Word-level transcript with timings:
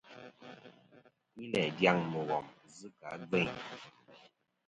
Yi 1.37 1.43
læ 1.51 1.63
dyaŋ 1.77 1.97
mùghom 2.11 2.45
zɨ 2.77 2.87
kɨ̀ 2.97 3.07
a 3.13 3.17
gveyn. 3.29 3.51